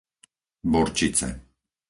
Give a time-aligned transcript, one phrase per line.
[0.71, 1.29] Borčice